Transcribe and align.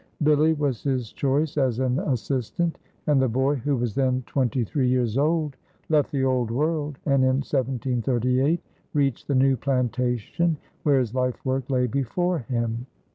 "Billy" 0.23 0.53
was 0.53 0.81
his 0.81 1.11
choice 1.13 1.57
as 1.59 1.77
an 1.77 1.99
assistant, 1.99 2.79
and 3.05 3.21
the 3.21 3.29
boy, 3.29 3.53
who 3.53 3.75
was 3.75 3.93
then 3.93 4.23
twenty 4.25 4.63
three 4.63 4.87
years 4.87 5.15
old, 5.15 5.57
left 5.89 6.09
the 6.11 6.23
Old 6.23 6.49
World 6.49 6.97
and 7.05 7.21
in 7.21 7.41
1738 7.45 8.63
reached 8.95 9.27
the 9.27 9.35
new 9.35 9.55
plantation 9.55 10.57
where 10.81 10.97
his 10.99 11.13
life 11.13 11.45
work 11.45 11.69
lay 11.69 11.85
before 11.85 12.39
him. 12.39 12.87